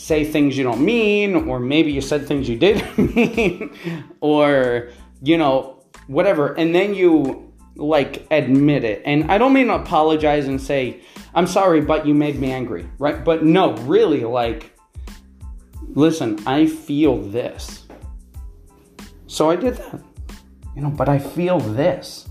say 0.00 0.24
things 0.24 0.56
you 0.56 0.64
don't 0.64 0.84
mean, 0.84 1.48
or 1.48 1.60
maybe 1.60 1.92
you 1.92 2.00
said 2.00 2.26
things 2.26 2.48
you 2.48 2.56
did 2.56 2.82
mean, 2.98 3.76
or, 4.20 4.90
you 5.22 5.36
know, 5.36 5.82
whatever, 6.06 6.54
and 6.54 6.74
then 6.74 6.94
you 6.94 7.52
like 7.76 8.26
admit 8.30 8.84
it. 8.84 9.02
And 9.04 9.30
I 9.30 9.38
don't 9.38 9.52
mean 9.52 9.70
apologize 9.70 10.48
and 10.48 10.60
say, 10.60 11.02
I'm 11.34 11.46
sorry, 11.46 11.80
but 11.80 12.06
you 12.06 12.14
made 12.14 12.38
me 12.38 12.50
angry, 12.50 12.88
right? 12.98 13.24
But 13.24 13.44
no, 13.44 13.74
really, 13.78 14.24
like, 14.24 14.76
listen, 15.88 16.38
I 16.46 16.66
feel 16.66 17.16
this. 17.16 17.86
So 19.26 19.50
I 19.50 19.56
did 19.56 19.76
that 19.76 20.00
you 20.80 20.82
know, 20.82 20.90
but 20.90 21.08
I 21.08 21.18
feel 21.18 21.58
this. 21.60 22.29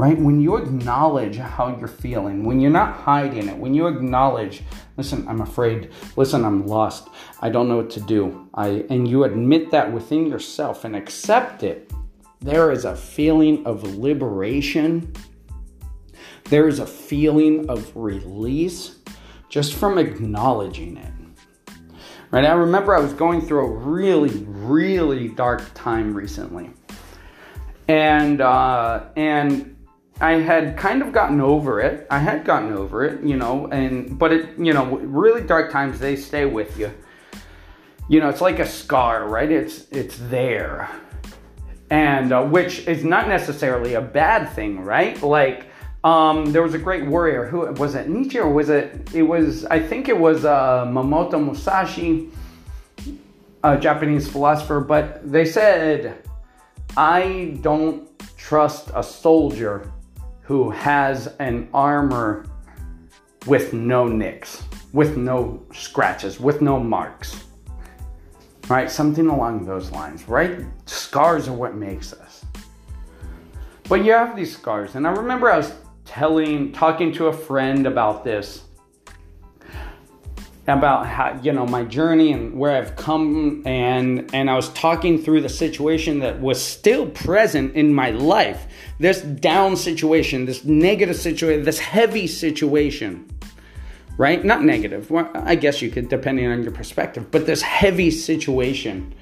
Right? 0.00 0.18
When 0.18 0.40
you 0.40 0.56
acknowledge 0.56 1.36
how 1.36 1.76
you're 1.78 1.86
feeling, 1.86 2.42
when 2.42 2.58
you're 2.58 2.70
not 2.70 2.96
hiding 2.96 3.48
it, 3.48 3.56
when 3.58 3.74
you 3.74 3.86
acknowledge, 3.86 4.62
listen, 4.96 5.28
I'm 5.28 5.42
afraid, 5.42 5.90
listen, 6.16 6.42
I'm 6.42 6.66
lost, 6.66 7.10
I 7.40 7.50
don't 7.50 7.68
know 7.68 7.76
what 7.76 7.90
to 7.90 8.00
do, 8.00 8.48
I 8.54 8.86
and 8.88 9.06
you 9.06 9.24
admit 9.24 9.70
that 9.72 9.92
within 9.92 10.24
yourself 10.24 10.86
and 10.86 10.96
accept 10.96 11.62
it, 11.64 11.92
there 12.40 12.72
is 12.72 12.86
a 12.86 12.96
feeling 12.96 13.66
of 13.66 13.82
liberation. 13.98 15.12
There 16.44 16.66
is 16.66 16.78
a 16.78 16.86
feeling 16.86 17.68
of 17.68 17.94
release 17.94 19.00
just 19.50 19.74
from 19.74 19.98
acknowledging 19.98 20.96
it. 20.96 21.12
Right? 22.30 22.46
I 22.46 22.52
remember 22.52 22.96
I 22.96 23.00
was 23.00 23.12
going 23.12 23.42
through 23.42 23.66
a 23.66 23.70
really, 23.70 24.30
really 24.46 25.28
dark 25.28 25.62
time 25.74 26.14
recently 26.14 26.70
and 27.86 28.40
uh, 28.40 29.04
and 29.16 29.76
I 30.20 30.32
had 30.32 30.76
kind 30.76 31.00
of 31.00 31.12
gotten 31.12 31.40
over 31.40 31.80
it. 31.80 32.06
I 32.10 32.18
had 32.18 32.44
gotten 32.44 32.74
over 32.74 33.04
it, 33.04 33.22
you 33.22 33.36
know, 33.36 33.66
and 33.68 34.18
but 34.18 34.32
it, 34.32 34.58
you 34.58 34.74
know, 34.74 34.98
really 34.98 35.40
dark 35.40 35.72
times 35.72 35.98
they 35.98 36.14
stay 36.14 36.44
with 36.44 36.78
you. 36.78 36.92
You 38.08 38.20
know, 38.20 38.28
it's 38.28 38.42
like 38.42 38.58
a 38.58 38.66
scar, 38.66 39.26
right? 39.26 39.50
It's 39.50 39.86
it's 39.90 40.18
there, 40.28 40.90
and 41.88 42.32
uh, 42.32 42.44
which 42.44 42.86
is 42.86 43.02
not 43.02 43.28
necessarily 43.28 43.94
a 43.94 44.02
bad 44.02 44.50
thing, 44.50 44.80
right? 44.80 45.20
Like. 45.22 45.66
Um, 46.02 46.46
there 46.46 46.62
was 46.62 46.72
a 46.72 46.78
great 46.78 47.04
warrior 47.04 47.44
who 47.44 47.70
was 47.72 47.94
it 47.94 48.08
Nietzsche 48.08 48.38
or 48.38 48.48
was 48.50 48.70
it 48.70 49.14
it 49.14 49.22
was 49.22 49.66
I 49.66 49.80
think 49.80 50.08
it 50.08 50.18
was 50.18 50.46
uh, 50.46 50.86
Miyamoto 50.86 51.32
Musashi 51.32 52.30
a 53.62 53.76
Japanese 53.76 54.26
philosopher 54.26 54.80
but 54.80 55.30
they 55.30 55.44
said 55.44 56.26
I 56.96 57.58
don't 57.60 58.08
trust 58.38 58.90
a 58.94 59.02
soldier 59.02 59.92
who 60.50 60.68
has 60.68 61.28
an 61.38 61.68
armor 61.72 62.44
with 63.46 63.72
no 63.72 64.08
nicks, 64.08 64.64
with 64.92 65.16
no 65.16 65.62
scratches, 65.72 66.40
with 66.40 66.60
no 66.60 66.76
marks. 66.76 67.44
Right? 68.68 68.90
Something 68.90 69.28
along 69.28 69.64
those 69.64 69.92
lines, 69.92 70.26
right? 70.26 70.64
Scars 70.86 71.46
are 71.46 71.52
what 71.52 71.76
makes 71.76 72.12
us. 72.12 72.44
But 73.88 74.04
you 74.04 74.10
have 74.10 74.34
these 74.34 74.52
scars. 74.52 74.96
And 74.96 75.06
I 75.06 75.12
remember 75.12 75.48
I 75.48 75.56
was 75.56 75.72
telling, 76.04 76.72
talking 76.72 77.12
to 77.12 77.28
a 77.28 77.32
friend 77.32 77.86
about 77.86 78.24
this 78.24 78.64
about 80.70 81.06
how 81.06 81.38
you 81.42 81.52
know 81.52 81.66
my 81.66 81.84
journey 81.84 82.32
and 82.32 82.58
where 82.58 82.76
I've 82.76 82.96
come 82.96 83.62
and 83.66 84.28
and 84.34 84.50
I 84.50 84.54
was 84.54 84.68
talking 84.70 85.22
through 85.22 85.42
the 85.42 85.48
situation 85.48 86.20
that 86.20 86.40
was 86.40 86.62
still 86.62 87.08
present 87.08 87.74
in 87.74 87.92
my 87.92 88.10
life. 88.10 88.66
This 88.98 89.20
down 89.20 89.76
situation 89.76 90.46
this 90.46 90.64
negative 90.64 91.16
situation 91.16 91.64
this 91.64 91.78
heavy 91.78 92.26
situation 92.26 93.26
right? 94.16 94.44
Not 94.44 94.62
negative. 94.62 95.10
Well, 95.10 95.30
I 95.32 95.54
guess 95.54 95.80
you 95.80 95.90
could 95.90 96.08
depending 96.08 96.46
on 96.46 96.62
your 96.62 96.72
perspective 96.72 97.30
but 97.30 97.46
this 97.46 97.62
heavy 97.62 98.10
situation 98.10 99.14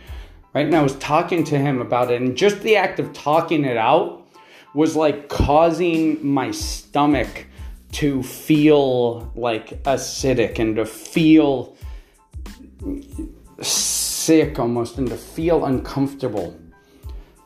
right? 0.55 0.67
And 0.67 0.75
I 0.75 0.83
was 0.83 0.97
talking 0.97 1.45
to 1.45 1.59
him 1.59 1.81
about 1.81 2.11
it 2.11 2.21
and 2.21 2.37
just 2.37 2.61
the 2.61 2.77
act 2.77 3.01
of 3.01 3.13
talking 3.13 3.65
it 3.65 3.77
out 3.77 4.27
was 4.75 4.95
like 4.95 5.29
causing 5.29 6.25
my 6.25 6.51
stomach 6.51 7.47
to 7.92 8.22
feel 8.22 9.33
like 9.35 9.83
acidic 9.85 10.59
and 10.59 10.77
to 10.77 10.85
feel 10.85 11.77
sick 13.61 14.59
almost 14.59 14.98
and 14.98 15.09
to 15.09 15.16
feel 15.16 15.64
uncomfortable. 15.64 16.59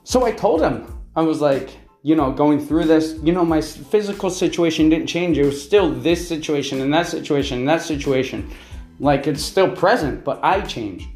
So 0.05 0.25
I 0.25 0.33
told 0.33 0.61
him, 0.61 0.87
I 1.15 1.23
was 1.23 1.41
like, 1.41 1.71
you 2.03 2.17
know, 2.17 2.33
going 2.33 2.65
through 2.67 2.85
this, 2.85 3.17
you 3.23 3.33
know, 3.33 3.45
my 3.45 3.61
physical 3.61 4.29
situation 4.31 4.89
didn't 4.89 5.07
change. 5.07 5.39
It 5.39 5.45
was 5.45 5.63
still 5.63 5.93
this 5.93 6.27
situation 6.27 6.81
and 6.81 6.93
that 6.93 7.07
situation 7.07 7.61
and 7.61 7.69
that 7.69 7.83
situation. 7.83 8.51
Like 8.99 9.27
it's 9.27 9.43
still 9.43 9.71
present, 9.71 10.25
but 10.25 10.41
I 10.43 10.61
changed. 10.63 11.07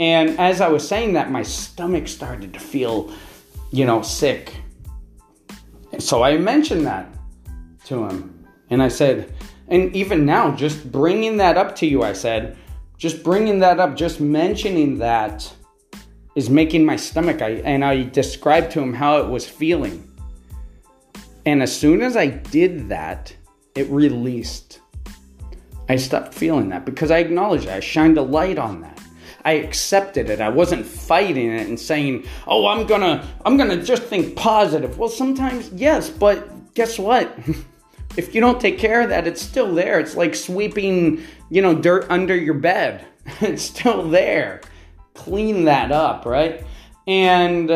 And 0.00 0.38
as 0.40 0.60
I 0.60 0.68
was 0.68 0.86
saying 0.86 1.12
that, 1.12 1.30
my 1.30 1.42
stomach 1.44 2.08
started 2.08 2.52
to 2.52 2.60
feel, 2.60 3.12
you 3.70 3.84
know, 3.84 4.02
sick. 4.02 4.56
So 5.98 6.24
I 6.24 6.36
mentioned 6.36 6.86
that 6.86 7.06
to 7.86 8.08
him. 8.08 8.33
And 8.70 8.82
I 8.82 8.88
said, 8.88 9.32
and 9.68 9.94
even 9.94 10.26
now, 10.26 10.54
just 10.54 10.90
bringing 10.90 11.38
that 11.38 11.56
up 11.56 11.74
to 11.76 11.86
you, 11.86 12.02
I 12.02 12.12
said, 12.12 12.56
just 12.98 13.22
bringing 13.22 13.58
that 13.60 13.80
up, 13.80 13.96
just 13.96 14.20
mentioning 14.20 14.98
that 14.98 15.52
is 16.34 16.50
making 16.50 16.84
my 16.84 16.96
stomach. 16.96 17.42
I, 17.42 17.50
and 17.64 17.84
I 17.84 18.04
described 18.04 18.72
to 18.72 18.80
him 18.80 18.94
how 18.94 19.18
it 19.18 19.28
was 19.28 19.48
feeling. 19.48 20.10
And 21.46 21.62
as 21.62 21.74
soon 21.76 22.02
as 22.02 22.16
I 22.16 22.26
did 22.26 22.88
that, 22.88 23.34
it 23.74 23.88
released. 23.90 24.80
I 25.88 25.96
stopped 25.96 26.32
feeling 26.32 26.70
that 26.70 26.86
because 26.86 27.10
I 27.10 27.18
acknowledged 27.18 27.66
it. 27.66 27.70
I 27.70 27.80
shined 27.80 28.16
a 28.16 28.22
light 28.22 28.58
on 28.58 28.80
that. 28.80 29.00
I 29.44 29.52
accepted 29.52 30.30
it. 30.30 30.40
I 30.40 30.48
wasn't 30.48 30.86
fighting 30.86 31.52
it 31.52 31.68
and 31.68 31.78
saying, 31.78 32.24
"Oh, 32.46 32.66
I'm 32.66 32.86
going 32.86 33.02
to 33.02 33.22
I'm 33.44 33.58
going 33.58 33.68
to 33.68 33.84
just 33.84 34.04
think 34.04 34.36
positive." 34.36 34.98
Well, 34.98 35.10
sometimes 35.10 35.70
yes, 35.74 36.08
but 36.08 36.74
guess 36.74 36.98
what? 36.98 37.38
if 38.16 38.34
you 38.34 38.40
don't 38.40 38.60
take 38.60 38.78
care 38.78 39.02
of 39.02 39.08
that, 39.10 39.26
it's 39.26 39.42
still 39.42 39.74
there. 39.74 39.98
It's 40.00 40.16
like 40.16 40.34
sweeping, 40.34 41.22
you 41.50 41.62
know, 41.62 41.74
dirt 41.74 42.06
under 42.08 42.36
your 42.36 42.54
bed. 42.54 43.06
it's 43.40 43.62
still 43.62 44.08
there. 44.08 44.60
Clean 45.14 45.64
that 45.64 45.92
up, 45.92 46.26
right? 46.26 46.64
And 47.06 47.70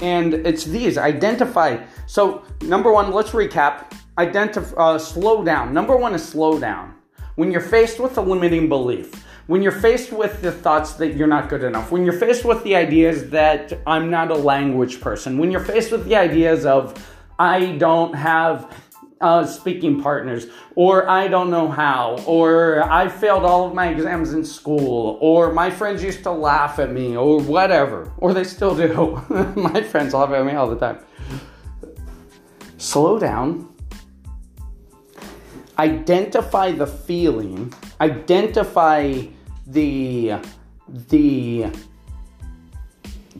and 0.00 0.34
it's 0.34 0.64
these 0.64 0.96
identify. 0.96 1.84
So 2.06 2.42
number 2.62 2.92
one, 2.92 3.12
let's 3.12 3.30
recap. 3.30 3.92
Identify, 4.18 4.76
uh, 4.76 4.98
slow 4.98 5.44
down. 5.44 5.72
Number 5.72 5.96
one 5.96 6.14
is 6.14 6.26
slow 6.26 6.58
down. 6.58 6.94
When 7.36 7.50
you're 7.50 7.60
faced 7.60 8.00
with 8.00 8.18
a 8.18 8.20
limiting 8.20 8.68
belief, 8.68 9.24
when 9.46 9.62
you're 9.62 9.72
faced 9.72 10.12
with 10.12 10.42
the 10.42 10.52
thoughts 10.52 10.94
that 10.94 11.16
you're 11.16 11.26
not 11.26 11.48
good 11.48 11.64
enough, 11.64 11.90
when 11.90 12.04
you're 12.04 12.18
faced 12.18 12.44
with 12.44 12.62
the 12.64 12.76
ideas 12.76 13.30
that 13.30 13.72
I'm 13.86 14.10
not 14.10 14.30
a 14.30 14.34
language 14.36 15.00
person, 15.00 15.38
when 15.38 15.50
you're 15.50 15.64
faced 15.64 15.90
with 15.90 16.04
the 16.04 16.16
ideas 16.16 16.66
of 16.66 16.94
I 17.38 17.72
don't 17.78 18.14
have 18.14 18.72
uh, 19.20 19.44
speaking 19.44 20.00
partners, 20.00 20.46
or 20.74 21.08
I 21.08 21.28
don't 21.28 21.50
know 21.50 21.68
how, 21.68 22.18
or 22.26 22.82
I 22.82 23.08
failed 23.08 23.44
all 23.44 23.66
of 23.68 23.74
my 23.74 23.88
exams 23.88 24.32
in 24.32 24.44
school, 24.44 25.18
or 25.20 25.52
my 25.52 25.70
friends 25.70 26.02
used 26.02 26.22
to 26.22 26.30
laugh 26.30 26.78
at 26.78 26.90
me, 26.90 27.16
or 27.16 27.40
whatever, 27.40 28.10
or 28.18 28.32
they 28.32 28.44
still 28.44 28.74
do. 28.74 29.22
my 29.56 29.82
friends 29.82 30.14
laugh 30.14 30.30
at 30.30 30.44
me 30.44 30.54
all 30.54 30.70
the 30.70 30.76
time. 30.76 30.98
Slow 32.78 33.18
down. 33.18 33.68
Identify 35.78 36.72
the 36.72 36.86
feeling. 36.86 37.72
Identify 38.00 39.26
the 39.66 40.34
the 40.88 41.66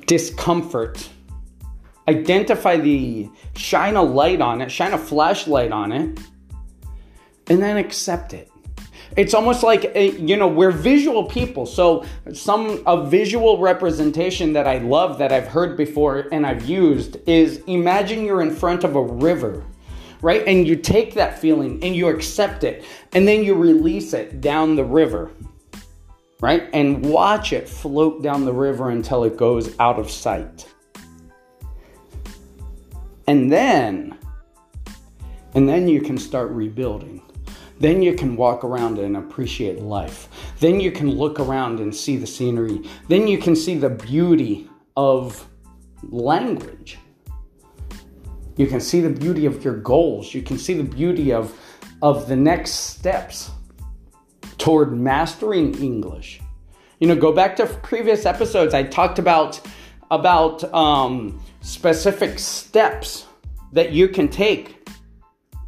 discomfort 0.06 1.08
identify 2.08 2.76
the 2.76 3.28
shine 3.56 3.96
a 3.96 4.02
light 4.02 4.40
on 4.40 4.60
it, 4.60 4.70
shine 4.70 4.92
a 4.92 4.98
flashlight 4.98 5.72
on 5.72 5.92
it, 5.92 6.18
and 7.48 7.62
then 7.62 7.76
accept 7.76 8.32
it. 8.34 8.50
It's 9.16 9.34
almost 9.34 9.62
like 9.62 9.84
eh, 9.96 10.12
you 10.18 10.36
know 10.36 10.46
we're 10.46 10.70
visual 10.70 11.24
people, 11.24 11.66
so 11.66 12.04
some 12.32 12.82
a 12.86 13.04
visual 13.04 13.58
representation 13.58 14.52
that 14.52 14.66
I 14.66 14.78
love 14.78 15.18
that 15.18 15.32
I've 15.32 15.48
heard 15.48 15.76
before 15.76 16.28
and 16.30 16.46
I've 16.46 16.68
used 16.68 17.16
is 17.28 17.58
imagine 17.66 18.24
you're 18.24 18.42
in 18.42 18.54
front 18.54 18.84
of 18.84 18.94
a 18.94 19.02
river, 19.02 19.64
right? 20.22 20.46
And 20.46 20.66
you 20.66 20.76
take 20.76 21.14
that 21.14 21.38
feeling 21.38 21.82
and 21.82 21.96
you 21.96 22.08
accept 22.08 22.62
it, 22.62 22.84
and 23.12 23.26
then 23.26 23.42
you 23.42 23.54
release 23.54 24.12
it 24.12 24.40
down 24.40 24.76
the 24.76 24.84
river, 24.84 25.32
right? 26.40 26.70
And 26.72 27.04
watch 27.04 27.52
it 27.52 27.68
float 27.68 28.22
down 28.22 28.44
the 28.44 28.54
river 28.54 28.90
until 28.90 29.24
it 29.24 29.36
goes 29.36 29.74
out 29.80 29.98
of 29.98 30.08
sight. 30.08 30.66
And 33.26 33.50
then, 33.52 34.18
and 35.54 35.68
then 35.68 35.88
you 35.88 36.00
can 36.00 36.18
start 36.18 36.50
rebuilding. 36.50 37.22
Then 37.78 38.02
you 38.02 38.14
can 38.14 38.37
walk 38.37 38.62
around 38.62 38.98
and 38.98 39.16
appreciate 39.16 39.80
life. 39.80 40.28
Then 40.59 40.80
you 40.80 40.92
can 40.92 41.11
look 41.11 41.40
around 41.40 41.80
and 41.80 41.94
see 41.94 42.16
the 42.16 42.26
scenery. 42.26 42.83
Then 43.09 43.26
you 43.26 43.38
can 43.38 43.56
see 43.56 43.76
the 43.78 43.88
beauty 43.88 44.68
of 44.96 45.46
language, 46.02 46.98
You 48.56 48.66
can 48.66 48.80
see 48.80 49.00
the 49.00 49.11
beauty 49.11 49.46
of 49.46 49.64
your 49.64 49.76
goals. 49.76 50.35
You 50.35 50.42
can 50.42 50.59
see 50.59 50.74
the 50.74 50.85
beauty 50.85 51.33
of, 51.33 51.59
of 52.02 52.28
the 52.28 52.37
next 52.37 52.72
steps 52.72 53.50
toward 54.59 54.92
mastering 54.92 55.74
English. 55.83 56.40
You 56.98 57.09
know, 57.09 57.16
go 57.16 57.33
back 57.33 57.56
to 57.56 57.66
previous 57.66 58.26
episodes. 58.26 58.74
I 58.74 58.83
talked 58.83 59.18
about 59.18 59.61
about 60.11 60.62
um, 60.74 61.40
specific 61.61 62.38
steps 62.38 63.27
that 63.73 63.92
you 63.92 64.09
can 64.09 64.29
take 64.29 64.81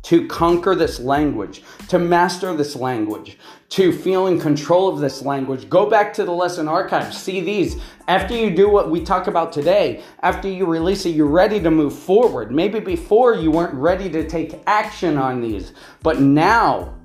to 0.03 0.27
conquer 0.27 0.75
this 0.75 0.99
language, 0.99 1.63
to 1.89 1.99
master 1.99 2.55
this 2.55 2.75
language, 2.75 3.39
to 3.69 3.93
feel 3.93 4.27
in 4.27 4.39
control 4.39 4.89
of 4.89 4.99
this 4.99 5.23
language. 5.23 5.69
Go 5.71 5.89
back 5.89 6.13
to 6.15 6.25
the 6.25 6.33
lesson 6.33 6.67
archive, 6.67 7.15
see 7.15 7.41
these. 7.41 7.81
After 8.09 8.35
you 8.35 8.51
do 8.51 8.69
what 8.69 8.91
we 8.91 9.01
talk 9.01 9.29
about 9.29 9.53
today, 9.53 10.03
after 10.23 10.49
you 10.49 10.67
release 10.67 11.07
it, 11.07 11.11
you're 11.11 11.27
ready 11.27 11.61
to 11.61 11.71
move 11.71 11.97
forward. 11.97 12.51
Maybe 12.51 12.81
before 12.81 13.35
you 13.35 13.51
weren't 13.51 13.75
ready 13.75 14.11
to 14.11 14.29
take 14.29 14.61
action 14.67 15.17
on 15.17 15.41
these, 15.41 15.73
but 16.03 16.21
now, 16.21 16.99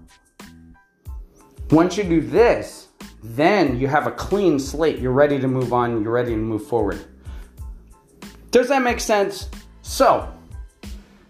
once 1.70 1.98
you 1.98 2.04
do 2.04 2.22
this, 2.22 2.88
then 3.24 3.80
you 3.80 3.88
have 3.88 4.08
a 4.08 4.12
clean 4.12 4.58
slate. 4.58 5.00
You're 5.00 5.12
ready 5.12 5.40
to 5.40 5.48
move 5.48 5.72
on, 5.72 6.02
you're 6.02 6.12
ready 6.12 6.32
to 6.32 6.38
move 6.38 6.66
forward. 6.66 7.06
Does 8.52 8.70
that 8.70 8.82
make 8.82 9.00
sense? 9.00 9.50
So, 9.82 10.32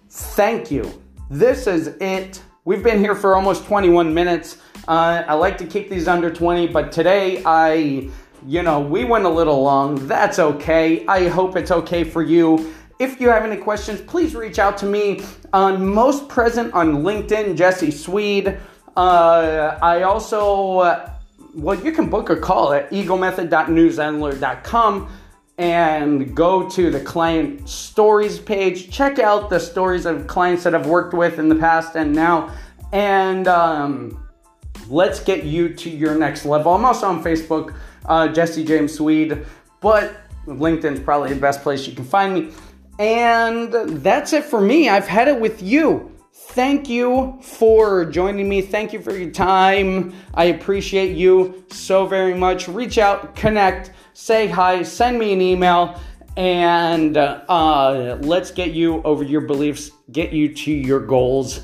thank 0.10 0.72
you 0.72 1.02
this 1.30 1.68
is 1.68 1.90
it. 2.00 2.42
We've 2.66 2.84
been 2.84 3.00
here 3.00 3.16
for 3.16 3.36
almost 3.36 3.66
21 3.66 4.14
minutes. 4.14 4.58
Uh, 4.88 5.24
I 5.28 5.34
like 5.34 5.58
to 5.58 5.66
keep 5.66 5.90
these 5.90 6.08
under 6.08 6.32
20, 6.32 6.68
but 6.68 6.90
today 6.92 7.42
I, 7.46 8.10
you 8.46 8.62
know, 8.64 8.80
we 8.80 9.04
went 9.04 9.26
a 9.26 9.30
little 9.30 9.62
long. 9.62 10.08
That's 10.08 10.40
okay. 10.40 11.06
I 11.08 11.28
hope 11.28 11.58
it's 11.58 11.72
okay 11.72 12.06
for 12.06 12.24
you. 12.24 12.74
If 13.00 13.22
you 13.22 13.30
have 13.30 13.44
any 13.44 13.58
questions, 13.58 14.02
please 14.02 14.36
reach 14.36 14.60
out 14.60 14.78
to 14.80 14.86
me. 14.86 15.22
On 15.54 15.86
most 15.86 16.28
present 16.30 16.74
on 16.74 17.04
LinkedIn, 17.04 17.56
Jesse 17.58 17.92
Swede. 17.92 18.58
Uh, 18.96 19.78
I 19.82 20.04
also, 20.04 20.78
uh, 20.80 21.12
well, 21.54 21.78
you 21.80 21.92
can 21.92 22.10
book 22.10 22.30
a 22.30 22.38
call 22.38 22.72
at 22.74 22.90
eaglemethod.newzenler.com 22.92 25.10
and 25.58 26.36
go 26.36 26.70
to 26.70 26.92
the 26.92 27.00
client 27.00 27.68
stories 27.68 28.38
page. 28.40 28.92
Check 28.92 29.18
out 29.20 29.50
the 29.50 29.60
stories 29.60 30.06
of 30.06 30.28
clients 30.28 30.64
that 30.64 30.76
I've 30.76 30.86
worked 30.86 31.14
with 31.14 31.40
in 31.40 31.50
the 31.50 31.56
past 31.56 31.96
and 31.96 32.14
now. 32.14 32.54
And 32.94 33.48
um, 33.48 34.28
let's 34.88 35.20
get 35.20 35.44
you 35.44 35.74
to 35.74 35.90
your 35.90 36.16
next 36.16 36.46
level. 36.46 36.74
I'm 36.74 36.86
also 36.86 37.08
on 37.08 37.24
Facebook, 37.24 37.76
uh, 38.06 38.28
Jesse 38.28 38.64
James 38.64 38.94
Swede, 38.94 39.46
but 39.82 40.16
LinkedIn's 40.46 41.00
probably 41.00 41.34
the 41.34 41.40
best 41.40 41.62
place 41.64 41.88
you 41.88 41.94
can 41.94 42.06
find 42.06 42.34
me. 42.34 42.52
And 43.00 43.74
that's 44.02 44.34
it 44.34 44.46
for 44.46 44.62
me. 44.62 44.90
I've 44.90 45.08
had 45.08 45.28
it 45.28 45.40
with 45.40 45.62
you. 45.62 46.17
Thank 46.50 46.90
you 46.90 47.38
for 47.42 48.06
joining 48.06 48.50
me. 48.50 48.62
Thank 48.62 48.92
you 48.94 49.02
for 49.02 49.16
your 49.16 49.32
time. 49.32 50.14
I 50.34 50.46
appreciate 50.46 51.16
you 51.16 51.66
so 51.70 52.08
very 52.08 52.34
much. 52.34 52.68
Reach 52.68 52.98
out, 52.98 53.36
connect 53.36 53.92
say 54.18 54.48
hi, 54.48 54.82
send 54.82 55.20
me 55.20 55.32
an 55.32 55.42
email, 55.42 56.00
and 56.36 57.16
uh, 57.18 58.18
let's 58.22 58.50
get 58.50 58.72
you 58.72 59.02
over 59.04 59.24
your 59.24 59.42
beliefs, 59.42 59.92
get 60.12 60.34
you 60.34 60.54
to 60.54 60.72
your 60.72 61.00
goals. 61.00 61.62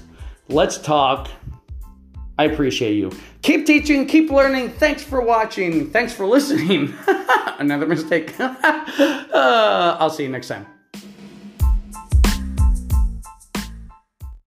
Let's 0.50 0.78
talk. 0.78 1.30
I 2.38 2.46
appreciate 2.46 2.93
you. 2.93 3.12
Keep 3.41 3.65
teaching, 3.65 4.06
keep 4.06 4.30
learning. 4.30 4.69
Thanks 4.69 5.04
for 5.04 5.19
watching. 5.22 5.89
Thanks 5.89 6.13
for 6.13 6.28
listening. 6.28 6.93
Another 7.58 7.88
mistake. 7.88 8.34
uh, 8.39 9.98
I'll 10.00 10.12
see 10.12 10.24
you 10.24 10.30
next 10.30 10.48
time. 10.48 10.73